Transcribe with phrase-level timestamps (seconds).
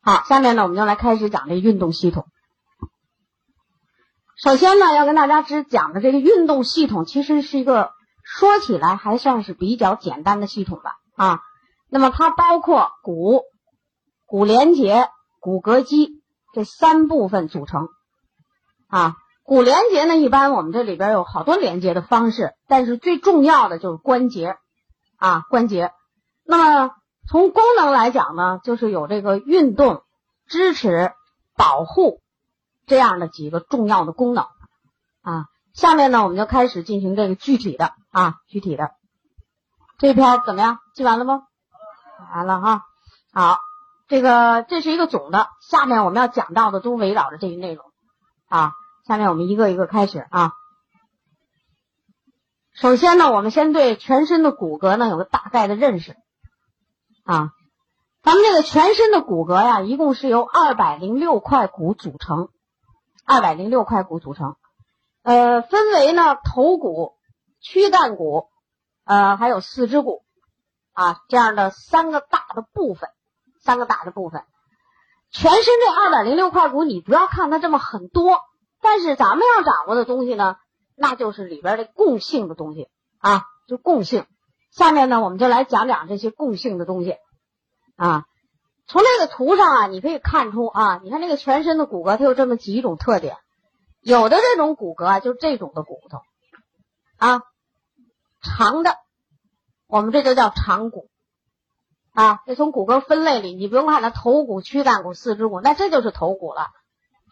[0.00, 2.26] 好，下面呢，我们就来开始讲这运动系统。
[4.42, 7.90] 首先呢，要跟大家只讲的这个运动系统，其实是一个
[8.22, 10.94] 说起来还算是比较简单的系统吧。
[11.16, 11.40] 啊，
[11.90, 13.42] 那么它包括骨、
[14.26, 15.08] 骨连结、
[15.40, 16.22] 骨骼肌
[16.54, 17.88] 这三部分组成。
[18.86, 24.56] 啊，骨连结呢，一般我们这里边有好多连接的方式，但是最重要的就是关节。
[25.16, 25.90] 啊，关节。
[26.44, 26.94] 那么
[27.28, 30.02] 从功能来讲呢，就是有这个运动、
[30.46, 31.12] 支持、
[31.56, 32.22] 保护
[32.86, 34.46] 这样的几个重要的功能。
[35.20, 38.92] 啊，下面呢，我们就开始进行这个具体的啊，具体的
[39.98, 40.78] 这篇怎么样？
[40.94, 41.42] 记完了吗？
[42.32, 42.82] 完了哈。
[43.30, 43.58] 好，
[44.08, 47.84] 这个这是一个总的，下面我们要讲到的都围绕着这一内容。
[48.48, 48.72] 啊，
[49.06, 50.52] 下面我们一个一个开始啊。
[52.72, 56.16] 首先呢，我们先对全身的骨骼呢有个大概的认识
[57.28, 57.50] 啊。
[58.22, 62.48] 咱们这个全身的骨骼呀，一共是由二百零六块骨组成，
[63.26, 64.56] 二百零六块骨组成，
[65.22, 67.12] 呃，分为呢头骨、
[67.60, 68.48] 躯干骨，
[69.04, 70.22] 呃，还有四肢骨
[70.94, 73.10] 啊这样的三个大的部分，
[73.62, 74.42] 三个大的部分。
[75.30, 78.40] 全身这二百零六块骨，你不要看它这么很多，
[78.80, 80.56] 但是咱们要掌握的东西呢。
[81.00, 82.88] 那就是里边的共性的东西
[83.18, 84.26] 啊，就共性。
[84.70, 87.16] 下面呢，我们就来讲讲这些共性的东西
[87.96, 88.24] 啊。
[88.86, 93.36] 从这个图上啊，你可以看出啊，你看这个全身的骨骼，它有这么几种特点。
[94.00, 96.20] 有的这种骨骼啊，就是这种的骨头
[97.16, 97.42] 啊，
[98.42, 98.94] 长的，
[99.86, 101.08] 我们这就叫长骨
[102.12, 102.40] 啊。
[102.46, 106.68] 这从骨骼分类里，你不用看它头骨、躯干骨、四肢骨，那这就是头骨了，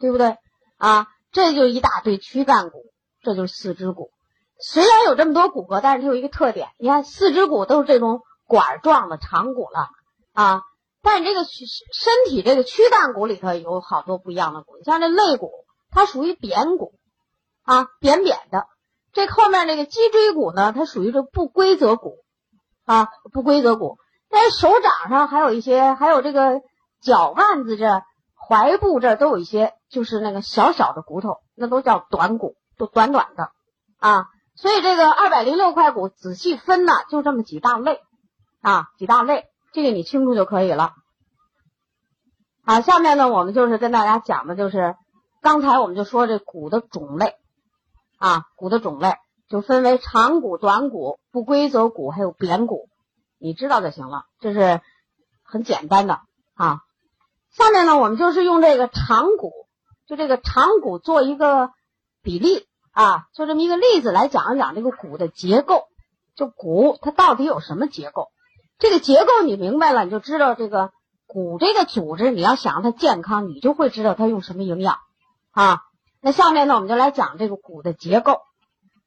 [0.01, 0.37] 对不对
[0.79, 1.07] 啊？
[1.33, 2.83] 这就一大堆躯干骨。
[3.23, 4.11] 这就是四肢骨，
[4.59, 6.69] 虽然有这么多骨骼，但是它有一个特点。
[6.79, 9.89] 你看，四肢骨都是这种管状的长骨了
[10.33, 10.63] 啊，
[11.03, 15.51] 但是这个身体这个躯干骨里头有好多不一样的骨，像这肋骨，
[15.91, 16.95] 它属于扁骨
[17.65, 18.67] 啊，扁扁的。
[19.13, 22.19] 这后面这个脊椎骨呢，它属于这不规则骨
[22.85, 23.99] 啊，不规则骨。
[24.31, 26.61] 在手掌上还有一些，还有这个
[27.01, 28.03] 脚腕子这、
[28.49, 32.57] 踝部这都有一些，就是那个小小的骨头，那都叫短骨。
[32.79, 33.53] 都短短的
[33.99, 38.01] 啊，所以这个二百零六块骨仔细分呢，就这么几大类
[38.61, 40.95] 啊，几大类，这个你清楚就可以了。
[42.65, 44.97] 好，下面呢，我们就是跟大家讲的，就是
[45.41, 47.37] 刚才我们就说这骨的种类
[48.19, 49.15] 啊，骨的种类
[49.49, 52.89] 就分为长骨、短骨、不规则骨，还有扁骨，
[53.39, 54.81] 你知道就行了，这是
[55.43, 56.21] 很简单的
[56.55, 56.81] 啊。
[57.53, 59.53] 下面呢，我们就是用这个长骨，
[60.07, 61.71] 就这个长骨做一个。
[62.23, 65.85] 比例啊，就这么一个例子来讲一讲这个骨的结构。
[66.35, 68.29] 就骨它到底有什么结构？
[68.79, 70.93] 这个结构你明白了，你就知道这个
[71.27, 74.97] 骨这个组织，你要想让它健康，你就会知道它用什么营养
[75.51, 75.83] 啊。
[76.23, 78.41] 那下面呢，我们就来讲这个骨的结构。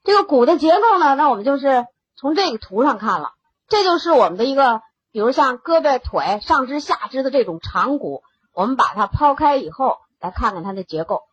[0.04, 3.32] 这个骨的结构呢，那我们就是从这个图上看了，
[3.68, 8.22] 这就是我们的一个，比如像胳膊、腿、上肢、下肢的这种长骨，
[8.54, 11.24] 我们把它抛开以后，来看看它的结构，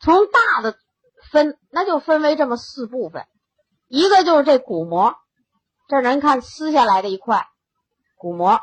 [0.00, 0.76] 从大的。
[1.34, 3.26] 分那就分为这么四部分，
[3.88, 5.16] 一个就是这骨膜，
[5.88, 7.48] 这人看撕下来的一块
[8.16, 8.60] 骨膜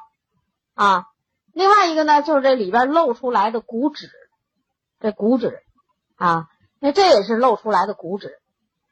[0.74, 1.04] 啊，
[1.54, 4.10] 另外一个呢就是这里边露出来的骨质，
[5.02, 5.60] 这骨质
[6.16, 6.48] 啊，
[6.80, 8.40] 那这也是露出来的骨质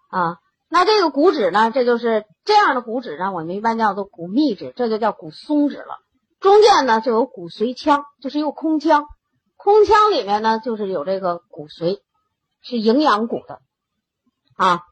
[0.09, 5.99] 啊，那这个骨质呢，这就是这样的骨质呢，我们一般叫做骨密质，这就叫骨松质了。
[6.41, 9.05] 中间呢就有骨髓腔，就是一个空腔，
[9.55, 12.01] 空腔里面呢就是有这个骨髓，
[12.61, 13.61] 是营养骨的。
[14.59, 14.83] 啊，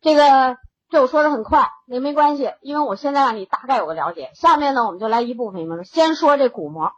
[0.00, 0.58] 这个
[0.90, 4.30] 这我说的很快，也没关系，因为我现在让你大概有个了解。
[4.36, 6.92] 下面呢，我们就来一部分，先说这骨膜，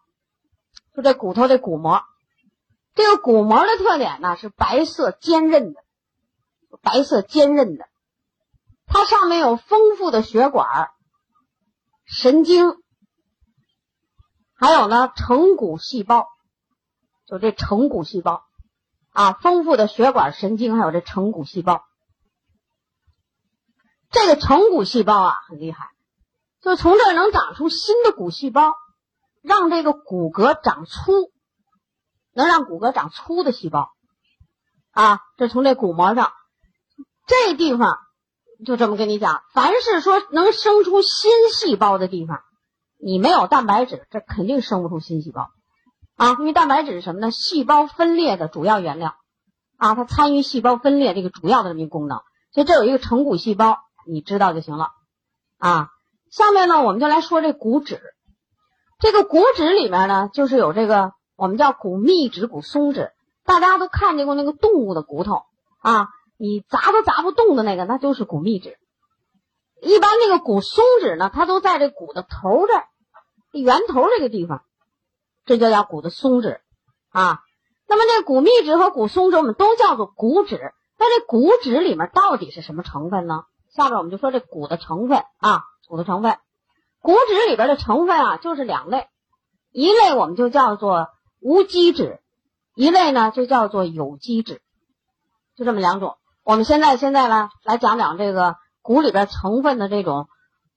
[0.94, 2.02] 就这骨头这骨膜，
[2.94, 5.82] 这个骨膜的特点呢是白色坚韧的，
[6.82, 7.88] 白色坚韧的，
[8.86, 10.90] 它上面有丰富的血管、
[12.04, 12.76] 神经，
[14.54, 16.28] 还有呢成骨细胞，
[17.26, 18.44] 就这成骨细胞
[19.10, 21.82] 啊，丰富的血管、神经，还有这成骨细胞。
[24.10, 25.86] 这个成骨细胞啊很厉害，
[26.60, 28.74] 就从这儿能长出新的骨细胞，
[29.40, 31.30] 让这个骨骼长粗，
[32.34, 33.92] 能让骨骼长粗的细胞
[34.90, 35.20] 啊。
[35.36, 36.32] 这从这骨膜上，
[37.28, 37.98] 这地方
[38.66, 42.40] 就这么跟你讲，凡是说能生出新细胞的地方，
[42.98, 45.50] 你没有蛋白质，这肯定生不出新细胞
[46.16, 46.34] 啊。
[46.40, 47.30] 因为蛋白质是什么呢？
[47.30, 49.14] 细胞分裂的主要原料
[49.76, 52.22] 啊，它参与细胞分裂这个主要的这么一个功能。
[52.52, 53.78] 所以这有一个成骨细胞。
[54.06, 54.90] 你知道就行了，
[55.58, 55.90] 啊，
[56.30, 58.00] 下面呢，我们就来说这骨质。
[58.98, 63.12] 这个骨质里面呢，就是有这个我们叫骨密质、骨松质。
[63.44, 65.42] 大家都看见过那个动物的骨头
[65.80, 68.78] 啊，你砸都砸不动的那个，那就是骨密质。
[69.80, 72.84] 一般那个骨松质呢，它都在这骨的头这儿，
[73.52, 74.62] 圆头这个地方，
[75.46, 76.60] 这就叫骨的松质
[77.08, 77.40] 啊。
[77.88, 80.72] 那么这骨密质和骨松质，我们都叫做骨脂。
[80.98, 83.44] 那这骨脂里面到底是什么成分呢？
[83.74, 86.38] 下边我们就说这骨的成分啊，骨的成分。
[87.00, 89.08] 骨脂里边的成分啊，就是两类，
[89.70, 91.08] 一类我们就叫做
[91.40, 92.20] 无机脂，
[92.74, 94.60] 一类呢就叫做有机质，
[95.56, 96.16] 就这么两种。
[96.42, 100.26] 我们现在现在呢来讲讲这个骨里边成分的这种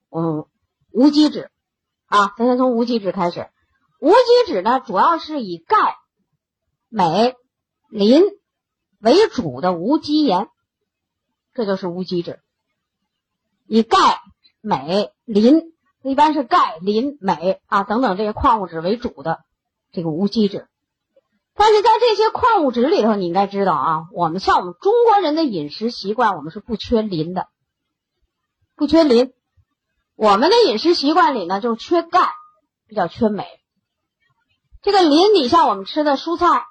[0.10, 0.46] 嗯
[0.92, 1.50] 无机质
[2.06, 3.50] 啊，咱先从无机质开始。
[4.00, 5.96] 无机质呢，主要是以钙、
[6.90, 7.36] 镁、
[7.90, 8.22] 磷
[9.02, 10.48] 为主的无机盐，
[11.54, 12.40] 这就是无机质。
[13.68, 14.22] 以钙、
[14.62, 15.72] 镁、磷。
[16.06, 19.40] 一般是钙、磷、镁啊等等这些矿物质为主的
[19.94, 20.68] 这个无机质，
[21.56, 27.48] 但是在这些矿物质里头，你应该知道啊，我们像我们中国人的饮食习惯，我们是不缺磷的，
[28.76, 29.32] 不缺磷。
[30.18, 32.34] 我们的饮食习惯里呢，就是缺钙，
[32.86, 33.46] 比较缺镁。
[34.82, 36.66] 这个磷，你像我们吃的蔬菜、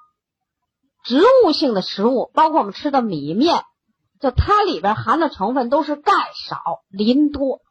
[1.03, 3.63] 植物性的食物，包括我们吃的米面，
[4.19, 6.11] 就它里边含的成分都是钙
[6.47, 7.61] 少，磷多。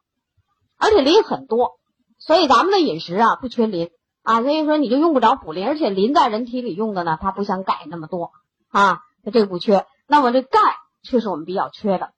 [0.77, 1.71] 而且磷很多，
[2.19, 3.89] 所以咱们的饮食啊不缺磷
[4.21, 5.65] 啊，所以说你就用不着补磷。
[5.65, 8.31] 而且磷在人体里用的呢，它不像钙那么多
[8.69, 9.85] 啊，它这个不缺。
[10.07, 10.59] 那么这钙
[11.03, 12.11] 却是我们比较缺的。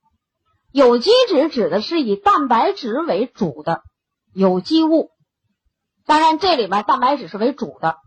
[0.71, 3.83] 有机质指的是以蛋白质为主的
[4.33, 5.11] 有机物，
[6.05, 7.97] 当然这里面蛋白质是为主的。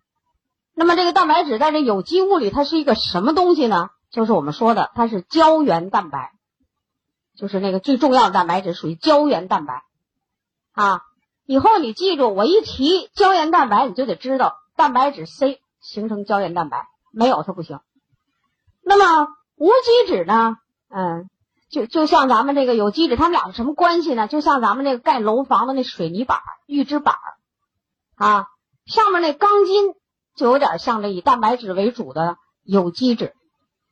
[0.74, 3.90] 那么这个蛋白质在这有机物里，它是一个什么东西呢？
[4.10, 6.32] 就是我们说的，它是胶原蛋白，
[7.37, 9.84] 就是那个最重要的蛋白质，属于胶原蛋白。
[10.72, 11.02] 啊，
[11.44, 17.81] 以后你记住，我一提胶原蛋白，你就得知道蛋白质 C 形成胶原蛋白，没有它不行。
[18.82, 20.56] 那么无机质呢？
[20.88, 21.28] 嗯，
[21.69, 24.28] 就就像咱们这个有机质，它们俩是什么关系呢？
[24.28, 27.16] 就像咱们那个盖楼房的那水泥板、预制板
[28.14, 28.46] 啊，
[28.87, 29.94] 上面那钢筋
[30.34, 33.34] 就有点像这以蛋白质为主的有机质，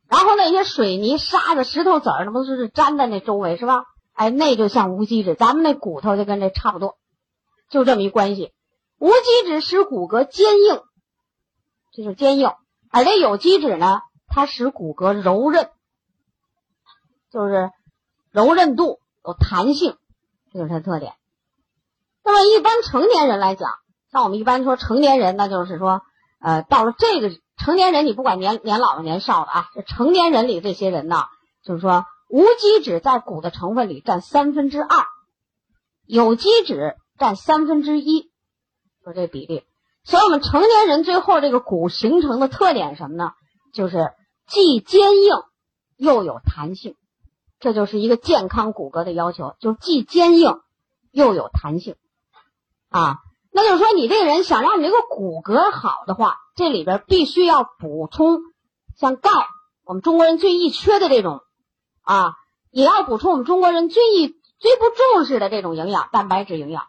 [0.08, 3.85] 然后那些水泥、沙子、石头子儿，那不是粘在那周围是吧？
[4.12, 6.97] 哎，那就像无机质，咱们那骨头就跟这差不多，
[7.69, 8.53] 就这么一关系。
[8.99, 10.81] 无机质使骨骼坚硬，
[11.93, 12.53] 就是坚硬；
[12.91, 15.69] 而这有机质呢，它使骨骼柔韧，
[17.31, 17.70] 就是
[18.31, 19.99] 柔韧度有弹性，
[20.52, 21.12] 这就是它特点。
[22.25, 23.70] 那么一般成年人来讲，
[24.11, 26.00] 像我们一般说成年人，那就是说，
[26.41, 31.25] 呃，到了这个成年人，你不管年年老的年少的啊，这成年人里这些人呢，
[31.64, 32.05] 就是说。
[32.29, 35.06] 无机质在骨的成分里占三分之二，
[36.06, 38.32] 有机质占三分之一，
[39.05, 39.62] 说这比例。
[40.03, 43.31] 所以我们成年人最后这个骨形成的特点什么呢？
[43.73, 44.11] 就是
[44.49, 45.37] 既坚硬
[45.97, 46.97] 又有弹性，
[47.61, 50.61] 这就是一个健康骨骼的要求，就是既坚硬
[51.12, 51.94] 又有弹性
[52.91, 53.19] 啊。
[53.52, 58.41] 那就是说，你这个人想让你这个骨骼好的话，这里边必须要补充
[58.97, 59.31] 像钙，
[59.85, 61.41] 我们中国人最易缺的这种。
[62.03, 62.35] 啊，
[62.70, 66.85] 也要补充我们中国人最易最不重视的这种营养，蛋白质营养，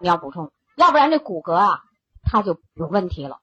[0.00, 1.80] 你要补充，要不然这骨骼啊，
[2.22, 3.38] 它就有问题了。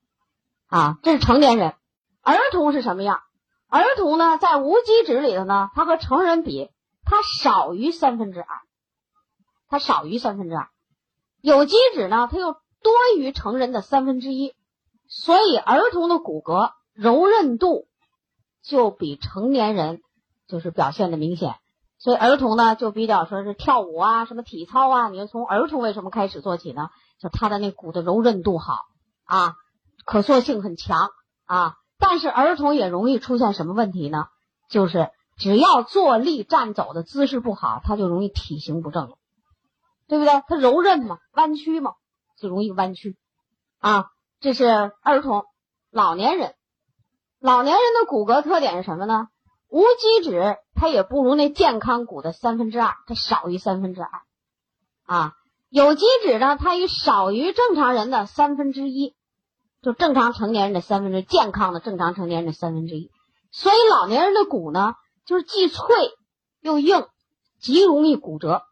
[0.67, 1.75] 啊，这是成年人，
[2.23, 3.21] 儿童是什么样？
[3.69, 6.71] 儿童呢，在无机质里头呢，它和成人比，
[7.05, 8.47] 它少于三分之二，
[9.69, 10.67] 它少于三分之二。
[11.41, 14.55] 有机质呢，它又多于成人的三分之一，
[15.09, 17.87] 所以儿童的骨骼柔韧度
[18.61, 20.01] 就比成年人。
[20.47, 21.57] 就是表现的明显，
[21.99, 26.89] 所以儿童呢就比较说是跳舞啊，什么体操啊，你就从儿童为什么开始做起呢？
[27.19, 28.79] 就他的那骨的柔韧度好
[29.25, 29.53] 啊，
[30.05, 31.11] 可塑性很强
[31.45, 31.75] 啊。
[31.99, 34.25] 但是儿童也容易出现什么问题呢？
[34.71, 39.13] 就是只要坐立站走的姿势不好，他就容易体型不正，
[40.07, 40.41] 对不对？
[40.47, 41.91] 他柔韧嘛，弯曲嘛，
[42.39, 43.19] 就容易弯曲
[43.77, 44.07] 啊。
[44.39, 44.65] 这是
[45.01, 45.45] 儿童，
[45.91, 46.55] 老年人，
[47.39, 49.27] 老年人的骨骼特点是什么呢？
[49.67, 54.09] 无机质它也不如那健康骨的三分之二，它少于三分之二，
[55.03, 55.33] 啊，
[55.69, 59.15] 有机质呢，它也少于正常人的三分之一，
[59.81, 63.11] 就正常成年人的三分之健康的正常成年人的三分之一，
[63.51, 65.85] 所以老年人的骨呢，就是既脆
[66.61, 67.05] 又硬，
[67.59, 68.63] 极容易骨折，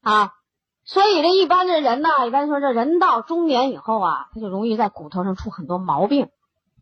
[0.00, 0.32] 啊，
[0.92, 6.28] 所以这一般的人呢，一般说这人到中年以后啊，他就容易在骨头上出很多毛病，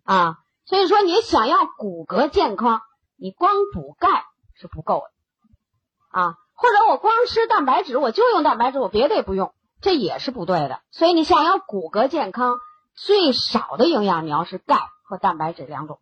[0.02, 0.38] 啊。
[0.64, 2.80] 所以说，你想要骨骼健康，
[3.16, 4.24] 你光补钙
[4.54, 6.34] 是不够的啊。
[6.54, 10.80] 或者我光吃蛋白质，我就用蛋白质，我别的也不用，这也是不对的。
[10.90, 12.56] 所以你想要骨骼健康，
[12.96, 16.00] 最少的营养你要是钙和蛋白质两种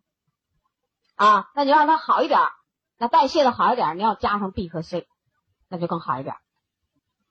[1.15, 2.41] 啊，那你让它好一点，
[2.97, 5.07] 那代谢的好一点，你要加上 B 和 C，
[5.69, 6.37] 那就更好一点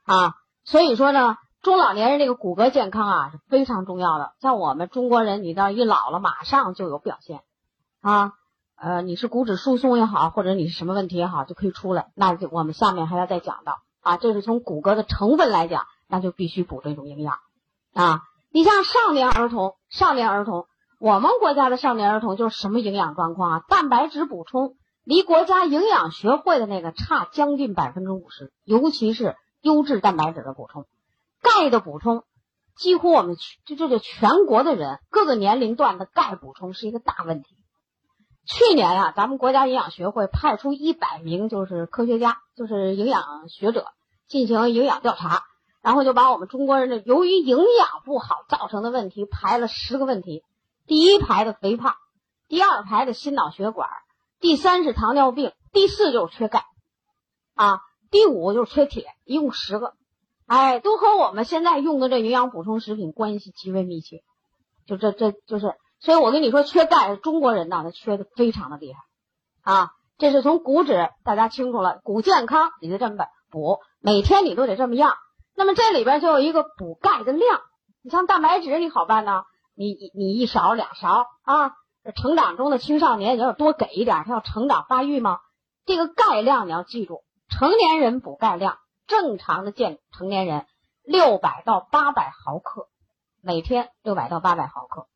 [0.06, 0.36] 啊。
[0.68, 4.34] 所以说呢，中老年人这个骨骼健康啊是非常重要的。
[4.42, 7.40] 像我们中国人，你到一老了，马上就有表现
[8.02, 8.34] 啊。
[8.76, 12.12] 呃，你是骨质疏松也好，或者你是什么问题也好，就可以出来。
[12.16, 17.36] 那就我们下面还要再讲到啊，这是从骨骼的成分来讲，那就必须补这种营养
[17.94, 18.24] 啊。
[18.52, 20.68] 你像少年儿童，少年儿童，
[21.00, 23.62] 我们国家的少年儿童就是什么营养状况啊？
[23.70, 30.86] 蛋白质补充离国家营养学会的那个差将近百分之五十，尤其是优质蛋白质的补充，
[31.42, 32.24] 钙的补充，
[32.78, 37.58] 几乎我们就这就全国的人各个年龄段的钙补充是一个大问题。
[38.46, 43.88] 去年呀，咱们国家营养学会派出一百名就是科学家，就是营养学者
[44.26, 45.44] 进行营养调查，
[45.82, 50.44] 然后就把我们中国人的由于营养不好造成的问题排了十个问题，
[50.86, 51.96] 第一排的肥胖，
[52.48, 53.90] 第二排的心脑血管，
[54.40, 56.64] 第三是糖尿病，第四就是缺钙，
[57.54, 59.94] 啊，第五就是缺铁，一共十个，
[60.46, 64.24] 哎，都和我们现在用的这营养补充食品关系极为密切，
[64.86, 65.74] 就这这就是。
[66.00, 69.00] 所以我跟你说，缺钙，中国人呢，他缺的非常的厉害，
[69.64, 75.16] 啊，这是从骨质，大家清楚了，骨健康你就这么补，每天你都得这么样。
[75.56, 77.62] 那么这里边就有一个补钙的量，
[78.04, 79.42] 你像蛋白质，你好办呢，
[79.76, 81.72] 你你一勺两勺啊，
[82.16, 85.40] 成长中的青少年你要多给一点，他要成长发育吗？
[85.86, 88.78] 这个钙量你要记住，成年人补钙量，
[89.08, 90.68] 正常的健成年人
[91.04, 92.90] 六百到八百毫克，
[93.42, 95.08] 每天六百到八百毫克。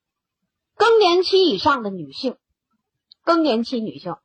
[0.76, 2.38] 更年期以上的女性，
[3.24, 4.16] 更年期女性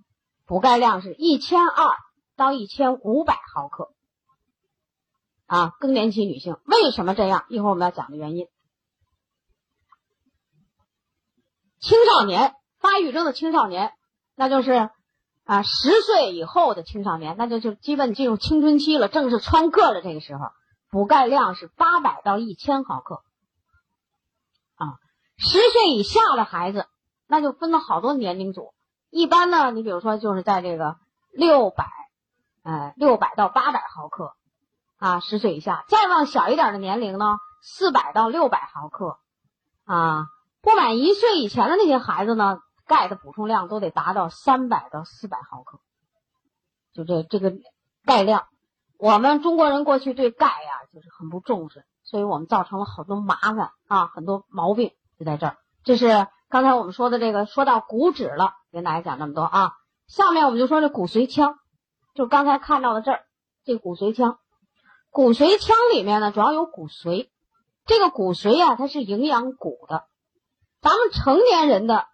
[0.47, 1.97] 补钙量是一千二
[2.37, 3.93] 到一千五百毫克
[5.47, 5.73] 啊。
[5.81, 7.45] 更年期女性为什么这样？
[7.49, 8.47] 一会儿我们要讲的原因。
[11.81, 13.93] 青少年发育中的青少年，
[14.35, 14.91] 那就是
[15.47, 20.47] 啊十岁以后的青少年，那就就基本进入青春期了，正是蹿个的这个时候，
[20.91, 23.23] 补钙量是八百到一千毫克。
[24.75, 24.99] 啊，
[25.39, 26.87] 十岁以下的孩子，
[27.29, 28.75] 那就分了好多年龄组。
[29.09, 30.97] 一般呢，你比如说就是在这个
[31.31, 31.87] 六百，
[32.65, 34.35] 呃，六百到八百毫克
[34.99, 35.85] 啊，十岁以下。
[35.89, 39.19] 再往小一点的年龄呢，四百到六百毫克
[39.85, 40.27] 啊。
[40.61, 45.81] 不满一岁以前的那些孩子呢，钙的补充量都得达到三百到四百毫克。
[46.93, 47.53] 就这这个
[48.05, 48.47] 钙量，
[48.99, 54.93] 我们中国人过去对钙呀就是很不重视，所以我们造成了好多麻烦啊，很多毛病。
[55.19, 59.73] 就在这儿，这是刚才我们说的这个，说到骨质了，跟大家讲这么多啊。
[60.07, 61.59] 下面我们就说这骨髓腔，
[62.15, 63.25] 就刚才看到的这儿，
[63.65, 64.39] 这骨髓腔，
[65.11, 67.31] 骨髓腔里面呢主要有骨髓，
[67.85, 70.05] 这个骨髓啊它是营养骨的。
[70.81, 72.07] 咱们成年人的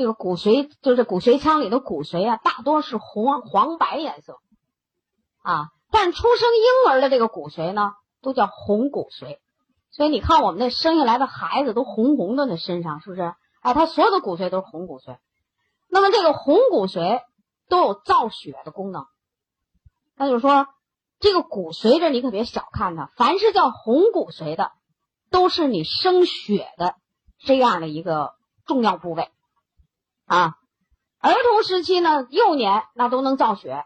[0.00, 4.38] 这个骨髓，就是骨髓腔里的骨髓啊，大多是红黄白颜色
[5.42, 7.92] 啊，但出生婴儿的这个骨髓呢，
[8.22, 9.40] 都叫红骨髓。
[9.90, 13.34] 所以你看，我们那生下来的孩子都红红的，那身上是不是？
[13.60, 15.18] 哎，他所有的骨髓都是红骨髓。
[15.90, 17.20] 那么这个红骨髓
[17.68, 19.04] 都有造血的功能。
[20.16, 20.66] 那就是说，
[21.18, 24.72] 这个骨髓这你可别小看它，凡是叫红骨髓的，
[25.30, 26.94] 都是你生血的
[27.38, 28.32] 这样的一个
[28.64, 29.28] 重要部位
[30.30, 30.54] 啊。
[31.20, 33.84] 儿童时期呢，幼年那都能造血，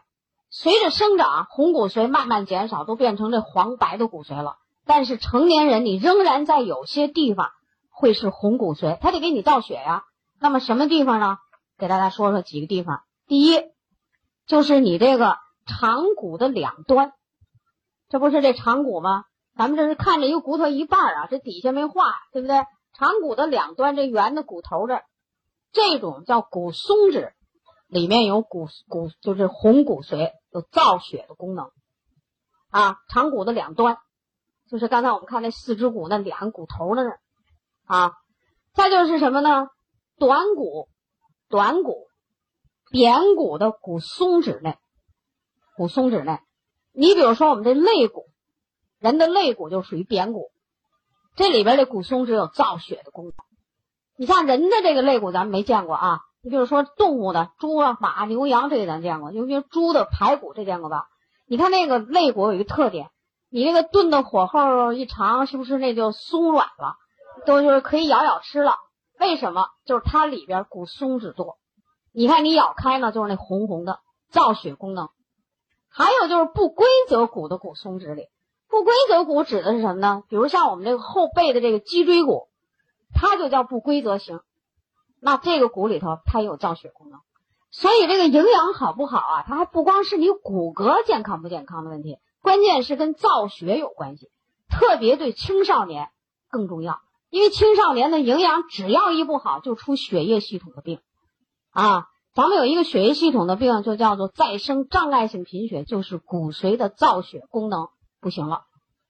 [0.49, 4.57] 随着生长，红骨髓慢慢减少，都变成这黄白的骨髓了。
[4.85, 7.49] 但是成年人，你仍然在有些地方
[7.89, 10.03] 会是红骨髓，它得给你造血呀。
[10.39, 11.37] 那么什么地方呢？
[11.77, 13.01] 给大家说说几个地方。
[13.27, 13.59] 第一，
[14.45, 17.11] 就是你这个长骨的两端，
[18.07, 19.25] 这不是这长骨吗？
[19.57, 22.63] 咱们这是看着一个骨头一半啊，这底下没画，对不对？
[22.93, 25.01] 长骨的两端，这圆的骨头这，
[25.75, 27.33] 这种叫骨松脂，
[27.87, 31.69] 里面有骨骨，就是红骨髓，有造血的功能
[32.71, 32.97] 啊。
[33.09, 33.97] 长骨的两端。
[34.67, 37.19] 就是刚才我们看那四肢骨那两个骨头那儿
[37.85, 38.13] 啊，
[38.73, 39.67] 再就是什么呢？
[40.17, 40.89] 短骨、
[41.49, 42.07] 短骨、
[42.89, 44.79] 扁骨的骨松脂内，
[45.77, 46.39] 骨松脂内。
[46.93, 48.25] 你比如说我们这肋骨，
[48.97, 50.51] 人的肋骨就属于扁骨，
[51.35, 53.33] 这里边的骨松脂有造血的功能。
[54.17, 56.19] 你像人的这个肋骨，咱们没见过啊。
[56.41, 61.07] 你比如说动物的猪啊、马、牛、羊这个咱见过，尤其是猪的排骨这见过吧？
[61.47, 63.09] 你看那个肋骨有一个特点。
[63.49, 66.95] 你那个炖的火候一长，是不是那就松软了？
[67.45, 68.75] 都就是可以咬咬吃了。
[69.17, 69.67] 为什么？
[69.85, 71.57] 就是它里边骨松脂多。
[72.11, 75.09] 你看你咬开呢，就是那红红的造血功能。
[75.89, 78.27] 还有就是不规则骨的骨松脂里，
[78.67, 80.23] 不规则骨指的是什么呢？
[80.27, 82.49] 比如像我们这个后背的这个脊椎骨，
[83.15, 84.41] 它就叫不规则型。
[85.19, 87.19] 那这个骨里头它也有造血功能，
[87.71, 89.43] 所以这个营养好不好啊？
[89.47, 94.29] 它还不光是你骨骼健康不健康的问题，关键是跟造血有关系，
[94.69, 96.09] 特别对青少年
[96.49, 96.99] 更重要，
[97.31, 100.99] 因为青少年的营养只要一不好，就出血液系统的病
[101.71, 102.07] 啊。
[102.35, 107.87] 咱们有一个血液系统的病，就叫做再生障碍性贫血，就是骨髓的造血功能
[108.19, 108.65] 不行了。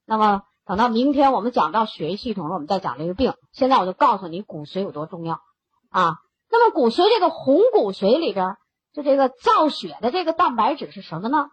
[0.06, 3.34] 那么等到明天我们讲到血液系统了，我们再讲这个病。
[3.52, 5.42] 现在我就告诉你骨髓有多重要
[5.90, 6.18] 啊。
[6.50, 8.58] 那么骨髓这个红骨髓里边，
[8.94, 11.50] 就这个造血的这个蛋白质是什么呢？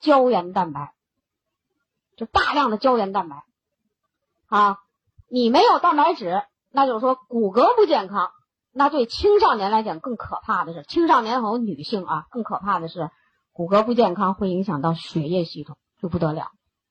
[0.00, 0.94] 胶原蛋白，
[2.16, 3.44] 就大量的胶原蛋白
[4.46, 4.78] 啊。
[5.28, 8.30] 你没有蛋白质，那就是说骨骼不健康。
[8.72, 13.10] 那对青少年来讲更可怕的是，青少年和女性啊，更可怕的是
[13.52, 16.48] 骨骼不健康会影响到血液系统，就不得了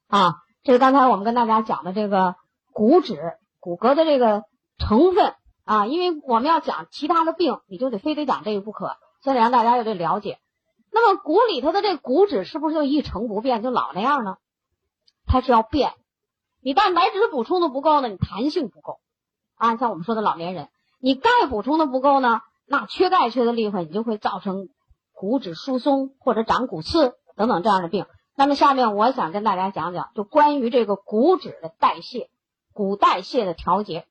[0.07, 0.35] 啊。
[0.63, 2.35] 这是刚才我们跟大家讲的这个
[2.71, 4.43] 骨质骨骼的这个
[4.77, 5.33] 成分
[5.65, 10.39] 啊，因为我们要讲其他的病，你就得非得讲这个不可，先得让大家有这了解。
[10.91, 14.37] 那么骨里头的这骨质是不是就一成不变，就老那样呢？
[15.25, 15.93] 它是要变。
[16.61, 18.99] 你蛋白质补充的不够呢，你弹性不够
[19.55, 19.77] 啊。
[19.77, 20.69] 像我们说的老年人。
[21.03, 24.67] 你钙补充的不够呢，那缺钙缺的厉害，你就会造成
[25.13, 28.05] 骨质疏松或者长骨刺等等这样的病。
[28.35, 32.29] 那么下面我想跟大家讲讲，就关于这个骨质的代谢、
[32.73, 34.05] 骨代谢的调节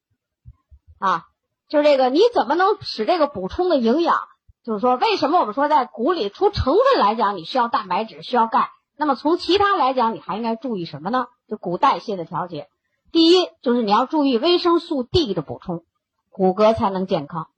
[0.99, 1.27] 啊，
[1.69, 4.19] 就是这个你怎么能使这个补充的营养？
[4.63, 11.27] 就是说，为什么我们说在骨里除成分来讲，你需要蛋白质、需要钙，那么从其他来讲，你还应该注意什么呢？
[11.49, 12.69] 就骨代谢的调节。
[13.11, 15.85] 第一，就是你要注意维生素 D 的补充。
[16.33, 17.49] 骨骼才能健康，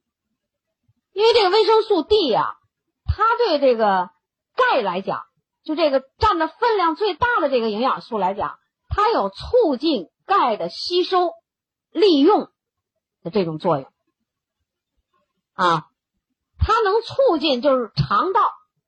[1.13, 2.57] 因为这个维生素 D 呀，
[3.05, 4.09] 它对这个
[4.57, 5.25] 钙来讲，
[5.65, 11.33] 就这个占的分量最大的这个营养素来讲，它有促进钙的吸收、
[11.91, 12.49] 利用
[13.23, 13.91] 的这种作用
[15.55, 15.87] 啊，
[16.59, 18.41] 它能促进就是肠道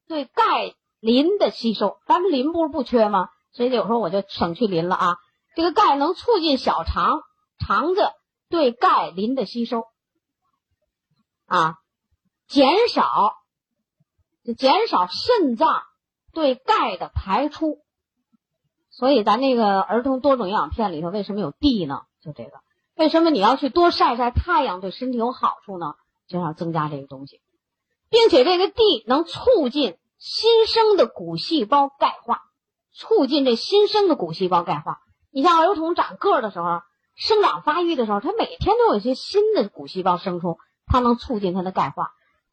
[0.09, 3.29] 对钙磷的吸收，咱们磷不是不缺吗？
[3.53, 5.17] 所以有时候我就省去磷了啊。
[5.55, 7.23] 这个钙能促进小肠
[7.59, 8.11] 肠子。
[8.51, 9.85] 对钙磷的吸收
[11.47, 11.79] 啊，
[12.47, 13.35] 减少
[14.45, 15.83] 就减少肾脏
[16.35, 17.79] 对钙的排出，
[18.91, 22.03] 所以咱那个儿童多种营养片里头为什么有 D 呢？
[22.23, 22.51] 就这个，
[22.95, 25.95] 为什么你要去多晒晒太阳对身体有好处呢？
[26.29, 27.41] 就要增加这个东西，
[28.11, 32.43] 并且这个 D 能促进新生的骨细胞钙化，
[32.93, 34.99] 促进这新生的骨细胞钙化。
[35.31, 36.83] 你像儿童长个的时候。
[37.17, 42.11] 生长发育的时候，它每天都有一些新的骨细胞生出，它能促进它的钙化。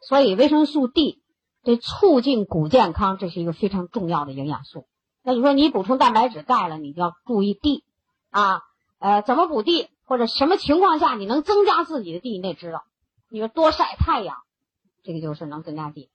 [0.07, 1.23] 所以维生素 D
[1.63, 4.87] 对促进骨健康，这是一个非常重要的营养素。
[5.23, 7.83] 那你说你补充蛋白质、钙了，你就要注意 D
[8.31, 8.61] 啊，
[8.99, 12.83] 呃，怎么补 D，或者什么情况下你能增加自己的 D，你得知道。
[13.29, 14.37] 你说多晒太阳，
[15.03, 16.09] 这个就是能增加 D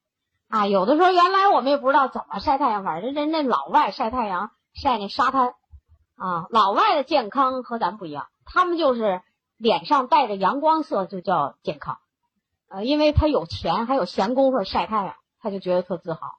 [0.49, 0.67] 啊。
[0.67, 5.55] 有的时候原来我们也不知道怎么晒太阳，反正人那老外晒太阳晒那沙滩
[6.17, 8.27] 啊，老外的健康和咱不一样。
[8.45, 9.23] 他们就是
[9.57, 11.99] 脸上带着阳光色就叫健康，
[12.69, 15.15] 呃，因为他有钱还有闲工夫晒太阳，
[15.47, 16.33] 他就觉得特自豪。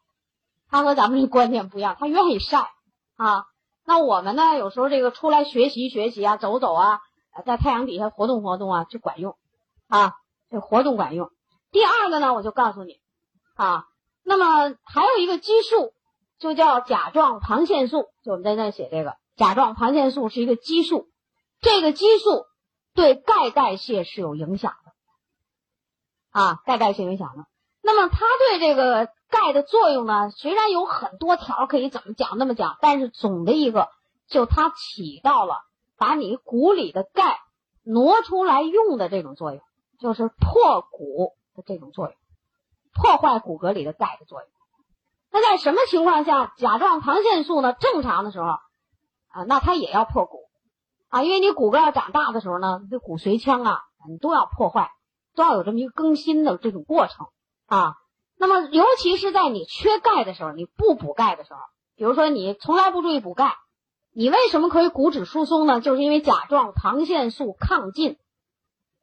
[0.70, 2.70] 他和咱们这观念不一样，他愿意晒
[3.16, 3.46] 啊。
[3.86, 7.00] 那我们呢，有时候这个出来学习学习啊，走走啊，
[7.46, 9.38] 在太阳底下活动活动啊，就管用
[9.88, 10.16] 啊，
[10.50, 11.32] 这活动管用。
[11.72, 13.00] 第二个呢，我就告诉你
[13.56, 13.86] 啊，
[14.24, 15.94] 那么还有一个激素，
[16.38, 21.08] 就叫甲状旁腺素，就我们在那写这个甲状旁腺素是一个激素。
[21.62, 22.46] 这个激素
[22.94, 27.46] 对钙代谢是有影响的，啊，钙代谢影响的。
[27.88, 33.88] 那么它对这个钙的作用呢，虽然有很多条可以怎么讲那么讲，但是总的一个，
[34.28, 35.62] 就它起到了
[35.98, 37.40] 把你骨里的钙
[37.86, 39.62] 挪出来用的这种作用，
[40.02, 42.16] 就是破骨的这种作用，
[42.94, 44.50] 破坏骨骼里的钙的作用。
[45.32, 50.40] 那在什么情况下，甲状旁腺素呢正常的时候，啊，那它也要破骨。
[51.08, 54.92] 啊，因为你骨骼要长大的时候呢，这骨髓腔啊，你都要破坏，
[55.36, 57.28] 都要有这么一个更新的这种过程
[57.68, 57.96] 啊。
[58.40, 61.60] 那么，尤其是在你缺钙的时候，你不补钙的时候，
[61.96, 63.56] 比如说你从来不注意补钙，
[64.14, 65.82] 你为什么可以骨质疏松呢？
[65.82, 68.18] 就是因为甲状旁腺素亢进，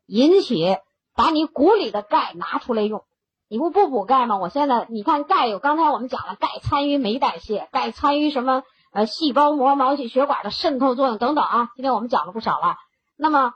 [0.07, 0.77] 引起
[1.15, 3.05] 把你骨里的钙拿出来用。
[3.49, 4.39] 你不不补钙吗？
[4.39, 8.63] 我现在你看钙有，刚才我们讲了，钙参与酶代谢，钙参与什么？
[8.93, 12.77] 呃，细胞膜、毛细血管的渗透作用等等啊，今天我们讲了不少了。
[13.17, 13.53] 那么，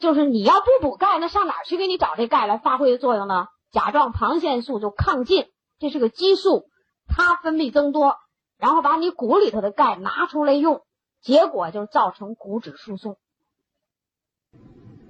[0.00, 3.46] 就是你要不补钙，那上哪去给你找这钙来发挥的作用呢？
[3.76, 6.70] 甲状旁腺素就亢进，这是个激素，
[7.06, 8.16] 它分泌增多，
[8.56, 10.80] 然后把你骨里头的钙拿出来用，
[11.20, 13.18] 结果就造成骨质疏松。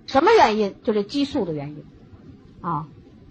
[0.08, 0.82] 什么原因？
[0.82, 1.86] 就是激素的原因
[2.60, 2.88] 啊。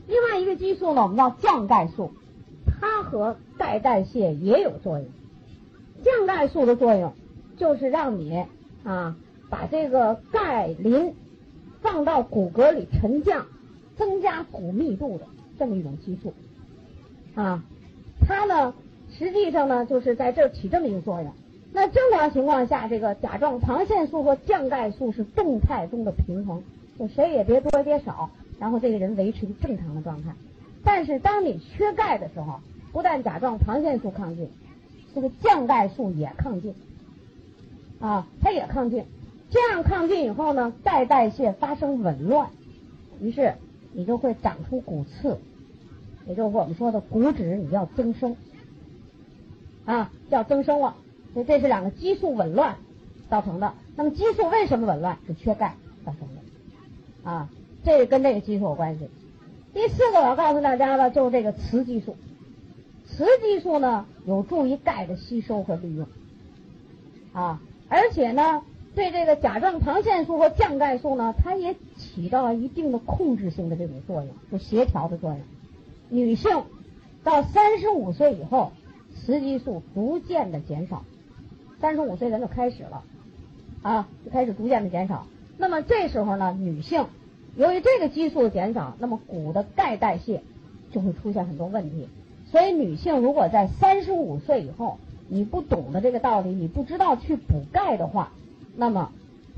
[0.08, 2.14] 另外一个激素呢，我们叫降钙素，
[2.80, 5.10] 它和钙代谢也有作用。
[6.02, 7.14] 降钙素的作用
[7.58, 8.46] 就是让你
[8.86, 9.18] 啊
[9.50, 11.14] 把这个钙磷
[11.82, 13.48] 放到骨骼里沉降，
[13.98, 15.26] 增加骨密度的
[15.58, 16.34] 这么一种激素
[17.36, 17.64] 啊。
[18.28, 18.74] 它呢，
[19.18, 21.32] 实际上呢，就是在这起这么一个作用。
[21.74, 26.64] 那正常情况下，这个甲状旁腺素和降钙素是动态中的平衡，
[26.98, 28.30] 就谁也别多也别少，
[28.60, 30.34] 然后这个人维持一个正常的状态。
[30.84, 32.62] 但是当你缺钙的时候，
[32.94, 34.50] 不但甲状旁腺素亢进，
[35.14, 36.74] 这个降钙素也亢进，
[38.00, 39.04] 啊，它也亢进。
[39.50, 42.50] 这样亢进以后呢，钙代谢发生紊乱，
[43.20, 43.56] 于是
[43.96, 45.40] 你就会长出骨刺，
[46.28, 48.36] 也就是我们说的骨质你要增生，
[49.86, 50.96] 啊，要增生了。
[51.34, 52.76] 所以这是两个激素紊乱
[53.30, 53.74] 造成的。
[53.96, 55.18] 那么激素为什么紊乱？
[55.26, 57.50] 是缺钙造成的啊，
[57.84, 59.10] 这跟这个激素有关系。
[59.74, 62.16] 第四个我要告诉大家的，就是这个雌激素。
[63.08, 66.08] 雌激素呢，有助于钙的吸收和利用
[67.34, 68.62] 啊，而且呢，
[68.96, 75.40] 对这个甲状旁腺素和降钙素呢，它也起到了一定的控制性的这种作用，就协调的作用。
[76.10, 76.64] 女性
[77.24, 78.72] 到三十五岁以后，
[79.14, 81.04] 雌激素逐渐的减少。
[81.82, 83.04] 三十五岁咱就开始了，
[83.82, 85.28] 啊，就开始逐渐的减少。
[85.58, 87.06] 那么这时候呢，女性
[87.56, 90.42] 由于这个激素的减少，那么骨的钙代谢
[90.92, 92.08] 就会出现很多问题。
[92.52, 98.32] 所以女性如果在三十五岁以后，你不懂得这个道理，你不知道去补钙的话，
[98.76, 99.12] 那么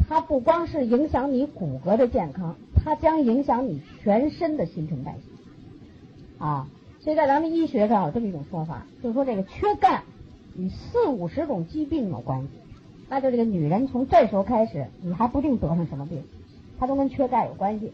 [0.07, 6.43] 它不光是影响你骨骼的健康，它将影响你全身的新陈代谢。
[6.43, 6.67] 啊，
[6.99, 10.03] 所以在咱们医学上有这么一种说法，就是说这个缺钙。
[10.59, 12.47] 与四五十种疾病有关系，
[13.09, 16.23] 那就这个女人从这时候开始，你还不定得上什么病，
[16.79, 17.93] 它都跟缺钙有关系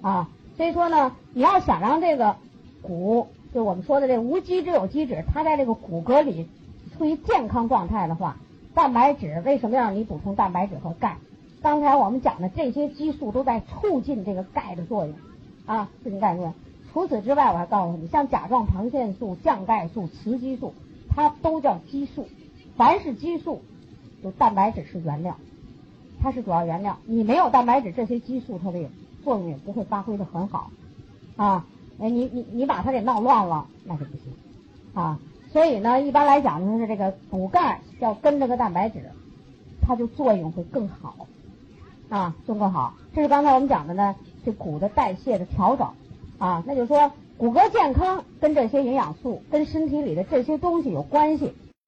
[0.00, 0.28] 啊。
[0.56, 2.34] 所以说呢，你要想让这个
[2.82, 6.48] 骨，就我们说的这无机质有机质，它在这个骨骼里
[6.98, 8.36] 处于健康状态的话，
[8.74, 11.18] 蛋白质为什么要让你补充蛋白质和钙？
[11.62, 15.14] 刚才我们讲的这些激素都在促进这个钙的作用
[15.66, 16.52] 啊，这个概念。
[16.92, 20.74] 除此之外，我还告诉你，像甲状旁腺素、降钙素、雌激素。
[21.14, 22.26] 它都叫激素，
[22.74, 23.60] 凡是激素，
[24.24, 25.36] 就蛋白质是原料，
[26.22, 26.96] 它是主要原料。
[27.04, 28.88] 你没有蛋白质，这些激素它的
[29.22, 30.70] 作用也不会发挥的很好
[31.36, 31.66] 啊。
[32.00, 34.32] 哎，你你你把它给闹乱了，那就不行
[34.94, 35.20] 啊。
[35.52, 39.10] 所以呢，一般来讲就是这个补钙要跟着个蛋白质，
[39.80, 41.26] 它就作用会更好
[42.08, 42.94] 啊，就更好。
[43.14, 45.88] 这是刚才我们讲的呢，这骨的代谢的调整
[46.38, 47.12] 啊，那就是说。
[47.38, 51.54] 骨骼健康跟这些营养素、跟身体里的这些东西有关系，